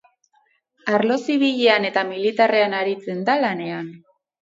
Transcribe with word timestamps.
Arlo 0.99 1.17
zibilean 1.27 1.87
eta 1.91 2.07
militarrean 2.09 2.77
aritzen 2.83 3.25
da 3.31 3.41
lanean. 3.47 3.97